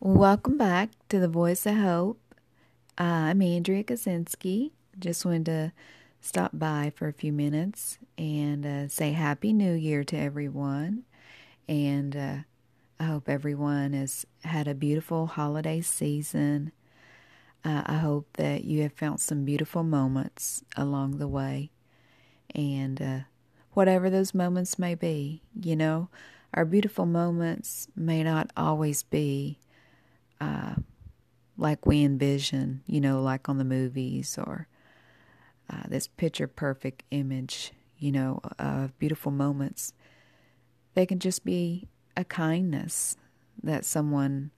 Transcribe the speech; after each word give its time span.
Welcome 0.00 0.58
back 0.58 0.90
to 1.08 1.18
the 1.18 1.28
Voice 1.28 1.64
of 1.66 1.76
Hope. 1.76 2.20
I'm 2.98 3.40
Andrea 3.40 3.84
Kaczynski. 3.84 4.72
Just 4.98 5.24
wanted 5.24 5.46
to 5.46 5.72
stop 6.20 6.50
by 6.52 6.92
for 6.94 7.08
a 7.08 7.12
few 7.12 7.32
minutes 7.32 7.98
and 8.18 8.66
uh, 8.66 8.88
say 8.88 9.12
Happy 9.12 9.52
New 9.52 9.72
Year 9.72 10.04
to 10.04 10.18
everyone. 10.18 11.04
And 11.68 12.16
uh, 12.16 12.36
I 13.00 13.04
hope 13.04 13.28
everyone 13.28 13.92
has 13.94 14.26
had 14.44 14.68
a 14.68 14.74
beautiful 14.74 15.26
holiday 15.26 15.80
season. 15.80 16.72
Uh, 17.64 17.82
I 17.86 17.94
hope 17.96 18.26
that 18.34 18.64
you 18.64 18.82
have 18.82 18.92
found 18.92 19.20
some 19.20 19.44
beautiful 19.44 19.84
moments 19.84 20.64
along 20.76 21.18
the 21.18 21.28
way. 21.28 21.70
And 22.54 23.00
uh, 23.00 23.18
whatever 23.72 24.10
those 24.10 24.34
moments 24.34 24.78
may 24.78 24.94
be, 24.94 25.40
you 25.58 25.76
know, 25.76 26.08
our 26.52 26.64
beautiful 26.64 27.06
moments 27.06 27.88
may 27.96 28.22
not 28.22 28.50
always 28.56 29.02
be 29.02 29.58
uh, 30.40 30.74
like 31.56 31.86
we 31.86 32.04
envision, 32.04 32.82
you 32.86 33.00
know, 33.00 33.22
like 33.22 33.48
on 33.48 33.58
the 33.58 33.64
movies 33.64 34.38
or 34.38 34.68
uh, 35.70 35.82
this 35.88 36.06
picture 36.08 36.46
perfect 36.46 37.02
image, 37.10 37.72
you 37.98 38.12
know, 38.12 38.40
of 38.58 38.98
beautiful 38.98 39.32
moments. 39.32 39.92
They 40.94 41.06
can 41.06 41.18
just 41.18 41.44
be 41.44 41.88
a 42.16 42.24
kindness 42.24 43.16
that 43.62 43.84
someone 43.84 44.50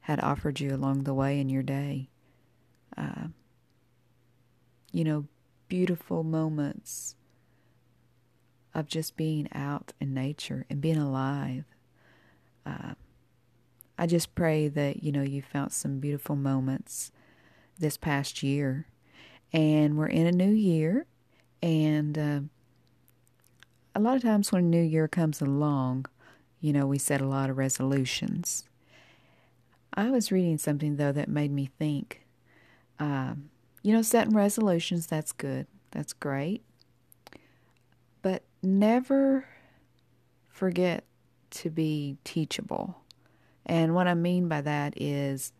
had 0.00 0.20
offered 0.20 0.60
you 0.60 0.74
along 0.74 1.04
the 1.04 1.14
way 1.14 1.40
in 1.40 1.48
your 1.48 1.62
day. 1.62 2.08
Uh, 2.96 3.28
you 4.92 5.04
know, 5.04 5.26
beautiful 5.68 6.22
moments 6.22 7.16
of 8.74 8.86
just 8.86 9.16
being 9.16 9.48
out 9.52 9.92
in 10.00 10.14
nature 10.14 10.64
and 10.70 10.80
being 10.80 10.98
alive. 10.98 11.64
Uh, 12.64 12.94
I 13.98 14.06
just 14.06 14.34
pray 14.34 14.68
that, 14.68 15.02
you 15.02 15.12
know, 15.12 15.22
you 15.22 15.42
found 15.42 15.72
some 15.72 15.98
beautiful 15.98 16.36
moments 16.36 17.10
this 17.78 17.96
past 17.96 18.42
year. 18.42 18.86
And 19.52 19.96
we're 19.96 20.06
in 20.06 20.26
a 20.26 20.32
new 20.32 20.52
year. 20.52 21.06
And 21.62 22.18
uh, 22.18 22.40
a 23.94 24.00
lot 24.00 24.16
of 24.16 24.22
times 24.22 24.52
when 24.52 24.64
a 24.64 24.66
new 24.66 24.82
year 24.82 25.08
comes 25.08 25.40
along, 25.40 26.06
you 26.60 26.72
know, 26.72 26.86
we 26.86 26.98
set 26.98 27.20
a 27.20 27.26
lot 27.26 27.48
of 27.48 27.56
resolutions. 27.56 28.64
I 29.94 30.10
was 30.10 30.30
reading 30.30 30.58
something, 30.58 30.96
though, 30.96 31.12
that 31.12 31.28
made 31.28 31.50
me 31.50 31.70
think. 31.78 32.26
Um, 32.98 33.50
you 33.82 33.94
know, 33.94 34.02
setting 34.02 34.34
resolutions, 34.34 35.06
that's 35.06 35.32
good. 35.32 35.66
That's 35.92 36.12
great. 36.12 36.62
But 38.20 38.42
never 38.62 39.46
forget 40.48 41.04
to 41.50 41.70
be 41.70 42.18
teachable. 42.24 42.96
And 43.66 43.94
what 43.94 44.06
I 44.06 44.14
mean 44.14 44.48
by 44.48 44.60
that 44.60 44.94
is 44.96 45.52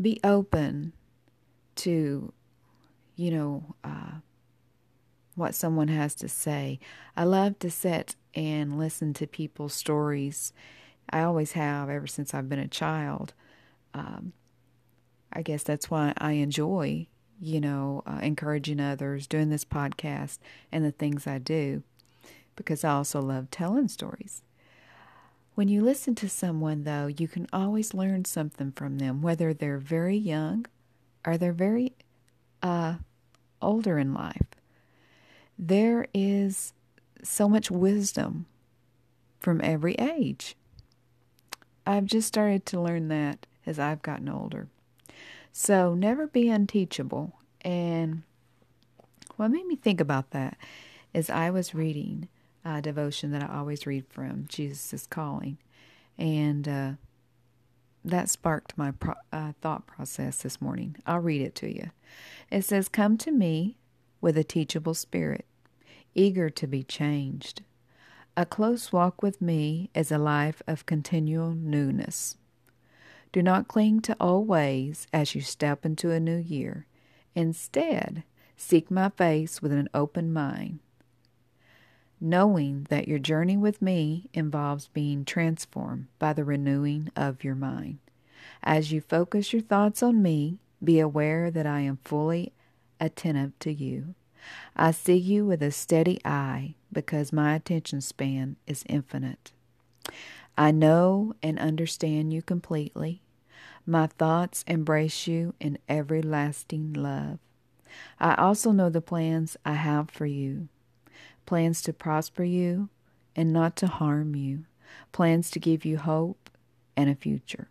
be 0.00 0.20
open 0.24 0.92
to, 1.76 2.32
you 3.16 3.30
know, 3.30 3.76
uh, 3.84 4.18
what 5.36 5.54
someone 5.54 5.88
has 5.88 6.14
to 6.16 6.28
say. 6.28 6.78
I 7.16 7.24
love 7.24 7.58
to 7.60 7.70
sit 7.70 8.16
and 8.34 8.78
listen 8.78 9.14
to 9.14 9.26
people's 9.26 9.74
stories. 9.74 10.52
I 11.10 11.22
always 11.22 11.52
have 11.52 11.88
ever 11.88 12.06
since 12.06 12.34
I've 12.34 12.48
been 12.48 12.58
a 12.58 12.68
child. 12.68 13.32
Um, 13.92 14.32
I 15.32 15.42
guess 15.42 15.62
that's 15.62 15.90
why 15.90 16.14
I 16.18 16.32
enjoy, 16.32 17.06
you 17.40 17.60
know, 17.60 18.02
uh, 18.06 18.20
encouraging 18.22 18.80
others, 18.80 19.26
doing 19.26 19.50
this 19.50 19.64
podcast, 19.64 20.38
and 20.72 20.84
the 20.84 20.92
things 20.92 21.26
I 21.26 21.38
do, 21.38 21.82
because 22.56 22.84
I 22.84 22.92
also 22.92 23.20
love 23.20 23.50
telling 23.50 23.88
stories. 23.88 24.42
When 25.54 25.68
you 25.68 25.82
listen 25.82 26.16
to 26.16 26.28
someone, 26.28 26.82
though, 26.82 27.06
you 27.06 27.28
can 27.28 27.46
always 27.52 27.94
learn 27.94 28.24
something 28.24 28.72
from 28.72 28.98
them, 28.98 29.22
whether 29.22 29.54
they're 29.54 29.78
very 29.78 30.16
young 30.16 30.66
or 31.24 31.38
they're 31.38 31.52
very 31.52 31.92
uh, 32.62 32.96
older 33.62 33.98
in 33.98 34.12
life. 34.12 34.46
There 35.56 36.08
is 36.12 36.72
so 37.22 37.48
much 37.48 37.70
wisdom 37.70 38.46
from 39.38 39.60
every 39.62 39.94
age. 39.94 40.56
I've 41.86 42.06
just 42.06 42.26
started 42.26 42.66
to 42.66 42.80
learn 42.80 43.08
that 43.08 43.46
as 43.64 43.78
I've 43.78 44.02
gotten 44.02 44.28
older. 44.28 44.66
So 45.52 45.94
never 45.94 46.26
be 46.26 46.48
unteachable. 46.48 47.38
And 47.60 48.22
what 49.36 49.52
made 49.52 49.66
me 49.66 49.76
think 49.76 50.00
about 50.00 50.30
that 50.30 50.56
is 51.12 51.30
I 51.30 51.50
was 51.50 51.74
reading 51.74 52.28
uh, 52.64 52.80
devotion 52.80 53.30
that 53.32 53.42
I 53.42 53.58
always 53.58 53.86
read 53.86 54.06
from, 54.08 54.46
Jesus 54.48 54.92
is 54.92 55.06
Calling. 55.06 55.58
And 56.16 56.68
uh, 56.68 56.92
that 58.04 58.28
sparked 58.28 58.76
my 58.76 58.92
pro- 58.92 59.14
uh, 59.32 59.52
thought 59.60 59.86
process 59.86 60.42
this 60.42 60.60
morning. 60.60 60.96
I'll 61.06 61.20
read 61.20 61.42
it 61.42 61.54
to 61.56 61.74
you. 61.74 61.90
It 62.50 62.64
says, 62.64 62.88
Come 62.88 63.18
to 63.18 63.30
me 63.30 63.76
with 64.20 64.38
a 64.38 64.44
teachable 64.44 64.94
spirit, 64.94 65.46
eager 66.14 66.48
to 66.50 66.66
be 66.66 66.82
changed. 66.82 67.62
A 68.36 68.46
close 68.46 68.92
walk 68.92 69.22
with 69.22 69.40
me 69.40 69.90
is 69.94 70.10
a 70.10 70.18
life 70.18 70.62
of 70.66 70.86
continual 70.86 71.50
newness. 71.50 72.36
Do 73.32 73.42
not 73.42 73.68
cling 73.68 74.00
to 74.02 74.16
old 74.20 74.46
ways 74.46 75.06
as 75.12 75.34
you 75.34 75.40
step 75.40 75.84
into 75.84 76.10
a 76.10 76.20
new 76.20 76.38
year. 76.38 76.86
Instead, 77.34 78.22
seek 78.56 78.90
my 78.90 79.08
face 79.08 79.60
with 79.60 79.72
an 79.72 79.88
open 79.92 80.32
mind 80.32 80.78
knowing 82.24 82.86
that 82.88 83.06
your 83.06 83.18
journey 83.18 83.54
with 83.54 83.82
me 83.82 84.30
involves 84.32 84.88
being 84.88 85.26
transformed 85.26 86.06
by 86.18 86.32
the 86.32 86.42
renewing 86.42 87.10
of 87.14 87.44
your 87.44 87.54
mind. 87.54 87.98
As 88.62 88.90
you 88.90 89.02
focus 89.02 89.52
your 89.52 89.60
thoughts 89.60 90.02
on 90.02 90.22
me, 90.22 90.58
be 90.82 90.98
aware 90.98 91.50
that 91.50 91.66
I 91.66 91.80
am 91.80 91.98
fully 92.02 92.54
attentive 92.98 93.52
to 93.58 93.70
you. 93.70 94.14
I 94.74 94.90
see 94.90 95.16
you 95.16 95.44
with 95.44 95.62
a 95.62 95.70
steady 95.70 96.18
eye 96.24 96.76
because 96.90 97.30
my 97.30 97.54
attention 97.54 98.00
span 98.00 98.56
is 98.66 98.84
infinite. 98.88 99.52
I 100.56 100.70
know 100.70 101.34
and 101.42 101.58
understand 101.58 102.32
you 102.32 102.40
completely. 102.40 103.20
My 103.84 104.06
thoughts 104.06 104.64
embrace 104.66 105.26
you 105.26 105.52
in 105.60 105.76
everlasting 105.90 106.94
love. 106.94 107.38
I 108.18 108.34
also 108.36 108.72
know 108.72 108.88
the 108.88 109.02
plans 109.02 109.58
I 109.66 109.74
have 109.74 110.10
for 110.10 110.24
you 110.24 110.68
plans 111.46 111.82
to 111.82 111.92
prosper 111.92 112.44
you 112.44 112.88
and 113.36 113.52
not 113.52 113.76
to 113.76 113.86
harm 113.86 114.34
you, 114.34 114.64
plans 115.12 115.50
to 115.50 115.58
give 115.58 115.84
you 115.84 115.98
hope 115.98 116.50
and 116.96 117.10
a 117.10 117.14
future. 117.14 117.68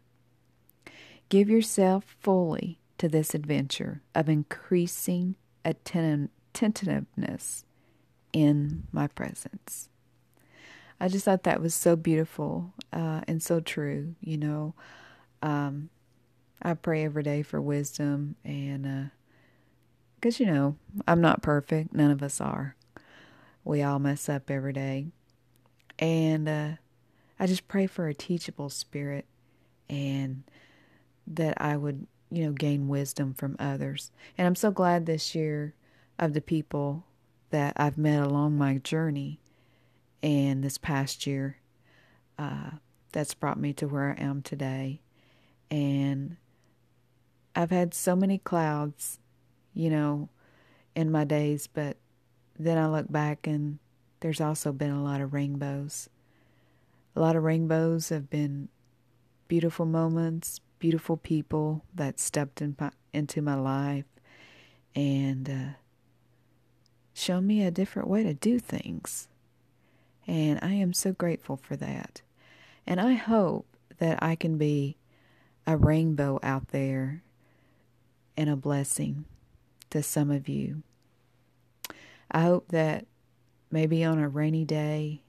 Give 1.30 1.50
yourself 1.50 2.16
fully 2.20 2.80
to 2.98 3.08
this 3.08 3.34
adventure 3.34 4.02
of 4.14 4.30
increasing 4.30 5.36
attentiveness 5.66 7.66
in 8.32 8.84
my 8.92 9.08
presence. 9.08 9.90
I 11.00 11.08
just 11.08 11.26
thought 11.26 11.44
that 11.44 11.62
was 11.62 11.74
so 11.74 11.96
beautiful 11.96 12.74
uh, 12.92 13.22
and 13.28 13.42
so 13.42 13.60
true. 13.60 14.16
You 14.22 14.38
know, 14.38 14.74
um, 15.42 15.90
I 16.62 16.76
pray 16.76 17.04
every 17.04 17.24
day 17.24 17.42
for 17.42 17.60
wisdom, 17.60 18.36
and 18.46 19.12
because 20.16 20.40
uh, 20.40 20.44
you 20.44 20.52
know 20.52 20.76
I'm 21.08 21.20
not 21.20 21.42
perfect, 21.42 21.94
none 21.94 22.12
of 22.12 22.24
us 22.24 22.40
are. 22.40 22.76
We 23.64 23.82
all 23.82 24.00
mess 24.00 24.30
up 24.30 24.50
every 24.50 24.74
day. 24.74 25.08
And 26.00 26.50
uh, 26.50 26.70
I 27.40 27.48
just 27.48 27.68
pray 27.68 27.88
for 27.88 28.08
a 28.08 28.14
teachable 28.14 28.70
spirit 28.70 29.26
and 29.90 30.44
that 31.28 31.62
I 31.62 31.78
would, 31.78 32.08
you 32.30 32.46
know, 32.46 32.52
gain 32.52 32.88
wisdom 32.88 33.34
from 33.34 33.56
others. 33.60 34.12
And 34.38 34.48
I'm 34.48 34.56
so 34.56 34.72
glad 34.72 35.06
this 35.06 35.36
year 35.36 35.76
of 36.20 36.34
the 36.34 36.42
people 36.42 37.06
that 37.52 37.74
I've 37.78 37.98
met 37.98 38.24
along 38.24 38.58
my 38.58 38.78
journey 38.80 39.40
and 40.22 40.64
this 40.64 40.78
past 40.78 41.28
year 41.28 41.58
uh, 42.40 42.72
that's 43.12 43.34
brought 43.34 43.60
me 43.60 43.74
to 43.74 43.88
where 43.88 44.16
I 44.18 44.22
am 44.22 44.42
today. 44.42 45.02
And 45.70 46.38
I've 47.56 47.72
had 47.72 47.94
so 47.94 48.16
many 48.16 48.40
clouds, 48.40 49.20
you 49.74 49.90
know, 49.90 50.30
in 50.96 51.12
my 51.12 51.24
days, 51.24 51.68
but 51.68 51.98
then 52.64 52.78
I 52.78 52.88
look 52.88 53.12
back 53.12 53.48
and 53.48 53.80
there's 54.20 54.42
also 54.42 54.72
been 54.72 54.92
a 54.92 55.04
lot 55.04 55.22
of 55.22 55.34
rainbows. 55.34 56.10
A 57.16 57.20
lot 57.20 57.36
of 57.36 57.44
rainbows 57.44 58.10
have 58.10 58.30
been 58.30 58.70
beautiful 59.48 59.86
moments, 59.86 60.60
beautiful 60.80 61.18
people 61.18 61.84
that 61.94 62.20
stepped 62.20 62.62
in, 62.62 62.76
into 63.14 63.42
my 63.42 63.56
life 63.56 64.06
and 64.96 65.50
uh, 65.50 65.78
shown 67.14 67.46
me 67.46 67.64
a 67.64 67.72
different 67.72 68.08
way 68.08 68.24
to 68.24 68.34
do 68.34 68.60
things. 68.60 69.28
And 70.26 70.60
I 70.62 70.74
am 70.74 70.94
so 70.94 71.12
grateful 71.12 71.58
for 71.58 71.76
that. 71.76 72.22
And 72.88 73.00
I 73.00 73.14
hope 73.14 73.68
that 74.00 74.22
I 74.22 74.36
can 74.36 74.58
be 74.58 74.98
a 75.68 75.78
rainbow 75.78 76.40
out 76.44 76.70
there 76.70 77.24
and 78.36 78.50
a 78.50 78.56
blessing 78.56 79.26
to 79.90 80.02
some 80.02 80.32
of 80.32 80.50
you. 80.50 80.84
I 82.34 82.42
hope 82.42 82.70
that 82.70 83.06
maybe 83.70 84.04
on 84.04 84.20
a 84.20 84.28
rainy 84.28 84.66
day 84.66 85.24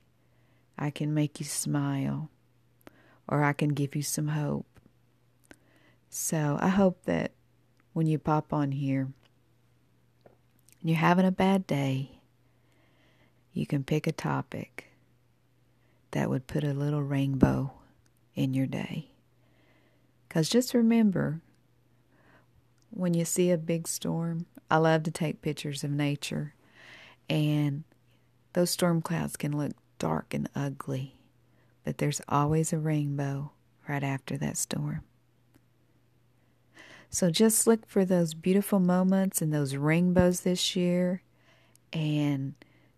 I 0.78 0.90
can 0.90 1.12
make 1.12 1.38
you 1.38 1.46
smile 1.46 2.30
or 3.28 3.42
I 3.42 3.52
can 3.52 3.70
give 3.70 3.94
you 3.94 4.02
some 4.02 4.28
hope. 4.28 4.66
So 6.08 6.58
I 6.60 6.68
hope 6.68 7.04
that 7.04 7.32
when 7.92 8.06
you 8.06 8.18
pop 8.18 8.52
on 8.52 8.72
here 8.72 9.08
and 10.80 10.90
you're 10.90 10.98
having 10.98 11.26
a 11.26 11.32
bad 11.32 11.66
day, 11.66 12.20
you 13.52 13.66
can 13.66 13.84
pick 13.84 14.06
a 14.06 14.12
topic 14.12 14.90
that 16.10 16.30
would 16.30 16.46
put 16.46 16.64
a 16.64 16.72
little 16.72 17.02
rainbow 17.02 17.72
in 18.34 18.54
your 18.54 18.66
day. 18.66 19.08
Because 20.28 20.48
just 20.48 20.74
remember, 20.74 21.40
when 22.90 23.14
you 23.14 23.24
see 23.24 23.50
a 23.50 23.58
big 23.58 23.86
storm, 23.86 24.46
I 24.70 24.78
love 24.78 25.02
to 25.04 25.10
take 25.10 25.42
pictures 25.42 25.84
of 25.84 25.90
nature, 25.90 26.53
and 27.28 27.84
those 28.52 28.70
storm 28.70 29.02
clouds 29.02 29.36
can 29.36 29.56
look 29.56 29.72
dark 29.98 30.34
and 30.34 30.48
ugly, 30.54 31.16
but 31.84 31.98
there's 31.98 32.20
always 32.28 32.72
a 32.72 32.78
rainbow 32.78 33.52
right 33.88 34.02
after 34.02 34.36
that 34.38 34.56
storm. 34.56 35.02
So 37.10 37.30
just 37.30 37.66
look 37.66 37.86
for 37.86 38.04
those 38.04 38.34
beautiful 38.34 38.80
moments 38.80 39.40
and 39.40 39.52
those 39.52 39.76
rainbows 39.76 40.40
this 40.40 40.74
year 40.74 41.22
and 41.92 42.54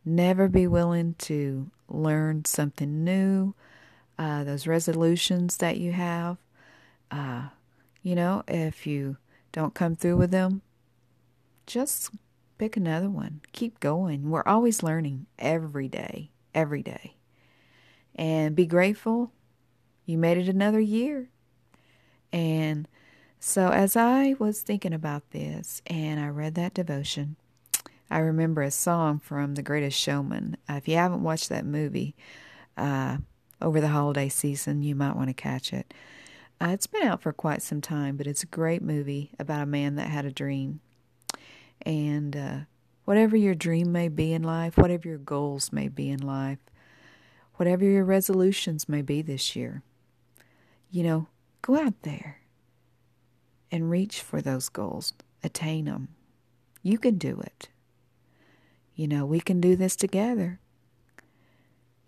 never 0.07 0.49
be 0.49 0.67
willing 0.67 1.15
to 1.19 1.71
learn 1.89 2.45
something 2.47 3.05
new. 3.05 3.55
Uh, 4.19 4.43
those 4.45 4.67
resolutions 4.67 5.59
that 5.59 5.77
you 5.77 5.93
have, 5.93 6.39
uh, 7.11 7.49
you 8.03 8.15
know, 8.15 8.43
if 8.49 8.87
you 8.87 9.19
don't 9.53 9.75
come 9.75 9.95
through 9.95 10.17
with 10.17 10.31
them, 10.31 10.63
just 11.67 12.11
pick 12.59 12.77
another 12.77 13.09
one. 13.09 13.41
Keep 13.53 13.81
going. 13.81 14.31
We're 14.31 14.43
always 14.47 14.83
learning 14.83 15.27
every 15.39 15.89
day, 15.89 16.31
every 16.55 16.83
day. 16.83 17.15
And 18.15 18.57
be 18.57 18.67
grateful 18.67 19.33
you 20.07 20.17
made 20.17 20.39
it 20.39 20.49
another 20.49 20.81
year. 20.81 21.29
And 22.33 22.89
so, 23.41 23.69
as 23.71 23.97
I 23.97 24.37
was 24.39 24.61
thinking 24.61 24.95
about 24.95 25.31
this 25.33 25.83
and 25.87 26.21
I 26.21 26.29
read 26.29 26.55
that 26.55 26.75
devotion, 26.75 27.37
I 28.09 28.19
remember 28.19 28.63
a 28.63 28.71
song 28.71 29.19
from 29.19 29.57
The 29.57 29.63
Greatest 29.63 29.99
Showman. 29.99 30.57
Uh, 30.71 30.75
if 30.75 30.89
you 30.89 30.95
haven't 30.95 31.25
watched 31.25 31.49
that 31.49 31.67
movie 31.67 32.15
uh, 32.77 33.19
over 33.61 33.81
the 33.81 33.89
holiday 33.89 34.29
season, 34.29 34.83
you 34.83 34.95
might 34.95 35.17
want 35.17 35.29
to 35.29 35.35
catch 35.35 35.73
it. 35.73 35.93
Uh, 36.61 36.69
it's 36.69 36.87
been 36.87 37.03
out 37.03 37.21
for 37.21 37.33
quite 37.33 37.63
some 37.63 37.81
time, 37.81 38.17
but 38.17 38.27
it's 38.27 38.45
a 38.45 38.47
great 38.47 38.83
movie 38.83 39.33
about 39.39 39.63
a 39.63 39.67
man 39.67 39.97
that 39.97 40.09
had 40.09 40.25
a 40.25 40.33
dream. 40.33 40.81
And 41.83 42.37
uh, 42.37 42.59
whatever 43.05 43.37
your 43.37 43.55
dream 43.55 43.93
may 43.93 44.09
be 44.09 44.33
in 44.33 44.43
life, 44.43 44.77
whatever 44.77 45.09
your 45.09 45.19
goals 45.19 45.73
may 45.73 45.89
be 45.89 46.11
in 46.11 46.21
life, 46.21 46.59
whatever 47.55 47.85
your 47.85 48.05
resolutions 48.05 48.89
may 48.89 49.03
be 49.03 49.23
this 49.23 49.57
year, 49.57 49.83
you 50.91 51.03
know, 51.03 51.29
go 51.63 51.77
out 51.77 52.03
there 52.03 52.41
and 53.71 53.91
reach 53.91 54.21
for 54.21 54.41
those 54.41 54.69
goals, 54.69 55.15
attain 55.43 55.87
them. 55.87 56.09
You 56.83 56.99
can 56.99 57.19
do 57.19 57.41
it. 57.41 57.69
You 58.95 59.09
know, 59.09 59.27
we 59.27 59.41
can 59.41 59.61
do 59.61 59.77
this 59.77 59.97
together 59.97 60.61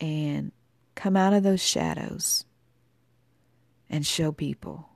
and 0.00 0.53
come 0.94 1.17
out 1.17 1.32
of 1.32 1.43
those 1.43 1.62
shadows 1.62 2.44
and 3.91 4.06
show 4.06 4.32
people 4.32 4.88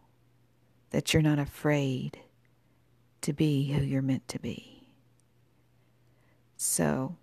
that 0.90 1.12
you're 1.12 1.22
not 1.22 1.38
afraid 1.38 2.18
to 3.22 3.32
be 3.32 3.72
who 3.72 3.82
you're 3.82 4.02
meant 4.02 4.28
to 4.28 4.38
be. 4.38 4.88
So, 6.56 7.16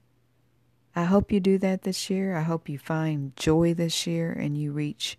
I 0.96 1.04
hope 1.06 1.32
you 1.32 1.40
do 1.40 1.58
that 1.60 1.84
this 1.84 2.10
year. 2.10 2.36
I 2.36 2.42
hope 2.42 2.68
you 2.68 2.78
find 2.78 3.36
joy 3.36 3.74
this 3.74 4.06
year 4.06 4.32
and 4.32 4.58
you 4.58 4.72
reach 4.72 5.18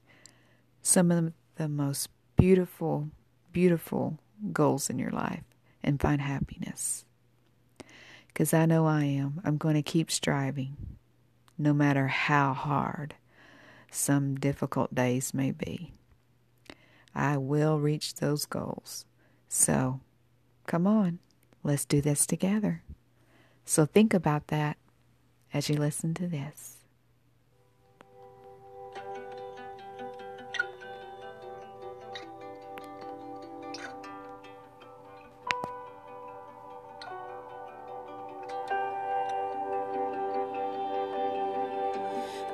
some 0.82 1.10
of 1.10 1.32
the 1.56 1.68
most 1.68 2.08
beautiful 2.36 3.10
beautiful 3.52 4.18
goals 4.52 4.90
in 4.90 4.98
your 4.98 5.10
life 5.10 5.42
and 5.82 6.00
find 6.00 6.20
happiness. 6.20 7.04
Because 8.28 8.54
I 8.54 8.66
know 8.66 8.86
I 8.86 9.04
am. 9.04 9.40
I'm 9.44 9.56
going 9.56 9.74
to 9.74 9.82
keep 9.82 10.10
striving, 10.10 10.76
no 11.58 11.72
matter 11.72 12.06
how 12.06 12.52
hard 12.52 13.14
some 13.90 14.36
difficult 14.36 14.94
days 14.94 15.34
may 15.34 15.50
be. 15.50 15.92
I 17.14 17.38
will 17.38 17.80
reach 17.80 18.14
those 18.14 18.46
goals. 18.46 19.04
So, 19.48 20.00
come 20.70 20.86
on, 20.86 21.18
let's 21.64 21.84
do 21.84 22.00
this 22.00 22.24
together. 22.24 22.84
So, 23.64 23.86
think 23.86 24.14
about 24.14 24.46
that 24.46 24.76
as 25.52 25.68
you 25.68 25.74
listen 25.74 26.14
to 26.14 26.28
this. 26.28 26.76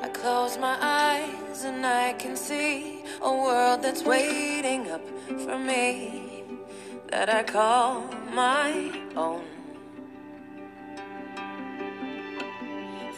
I 0.00 0.08
close 0.14 0.56
my 0.56 0.78
eyes 0.80 1.64
and 1.64 1.84
I 1.84 2.14
can 2.14 2.34
see 2.34 3.04
a 3.20 3.30
world 3.30 3.82
that's 3.82 4.04
waiting 4.04 4.90
up 4.90 5.06
for 5.44 5.58
me 5.58 6.35
that 7.16 7.30
I 7.30 7.42
call 7.44 8.02
my 8.30 8.70
own. 9.16 9.44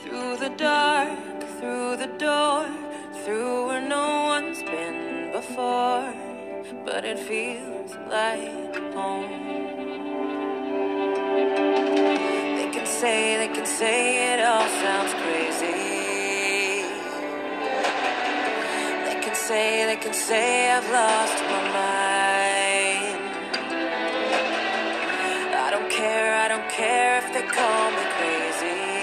Through 0.03 0.37
the 0.37 0.51
dark, 0.51 1.19
through 1.59 1.97
the 1.97 2.11
door, 2.27 2.65
through 3.25 3.67
where 3.67 3.85
no 3.97 4.07
one's 4.35 4.63
been 4.63 5.33
before, 5.33 6.05
but 6.87 7.05
it 7.05 7.19
feels 7.19 7.93
like 8.09 8.77
home. 8.95 9.33
They 12.59 12.69
can 12.77 12.87
say, 12.87 13.19
they 13.43 13.53
can 13.57 13.67
say 13.67 14.33
it 14.33 14.41
all 14.51 14.69
sounds 14.85 15.13
crazy. 15.23 15.81
They 19.07 19.19
could 19.25 19.39
say, 19.49 19.87
they 19.91 19.97
can 19.97 20.15
say 20.15 20.71
I've 20.71 20.89
lost 20.89 21.39
my 21.53 21.63
mind. 21.73 21.98
Don't 26.59 26.71
care 26.71 27.19
if 27.19 27.33
they 27.33 27.43
call 27.43 27.91
me 27.93 28.03
crazy. 28.19 28.98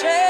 share. 0.00 0.27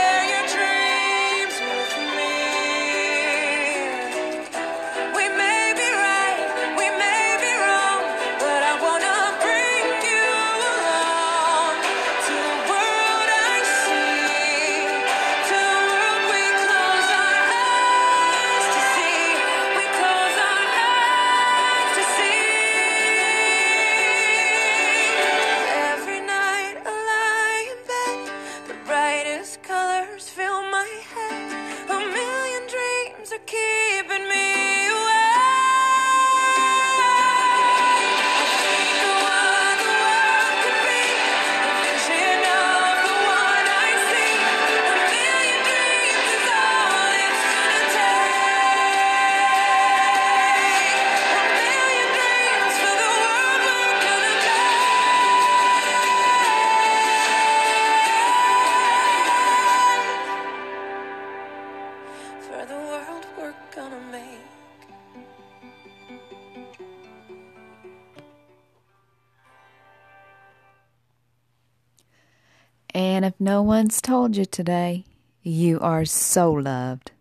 And 72.99 73.25
if 73.25 73.35
no 73.39 73.63
one's 73.63 74.03
told 74.03 74.37
you 74.37 74.45
today, 74.45 75.05
you 75.41 75.79
are 75.79 76.05
so 76.05 76.51
loved. 76.51 77.13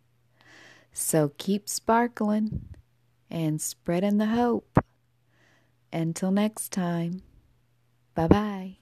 So 0.92 1.34
keep 1.38 1.70
sparkling 1.70 2.66
and 3.30 3.62
spreading 3.62 4.18
the 4.18 4.26
hope. 4.26 4.80
Until 5.94 6.32
next 6.32 6.72
time, 6.72 7.22
bye 8.16 8.28
bye. 8.28 8.78